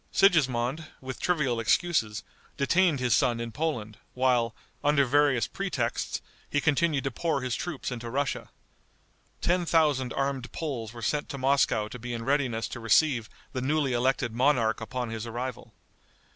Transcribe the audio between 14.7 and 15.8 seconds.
upon his arrival.